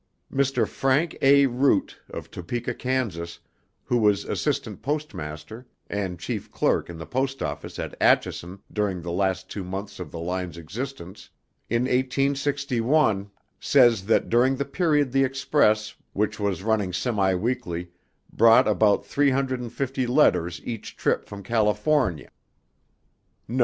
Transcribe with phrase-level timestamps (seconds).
[0.33, 0.67] Mr.
[0.67, 1.45] Frank A.
[1.45, 3.37] Root of Topeka, Kansas,
[3.83, 9.11] who was Assistant Postmaster and Chief Clerk in the post office at Atchison during the
[9.11, 11.29] last two months of the line's existence,
[11.69, 13.29] in 1861,
[13.59, 17.91] says that during that period the Express, which was running semi weekly,
[18.33, 22.31] brought about three hundred and fifty letters each trip from California.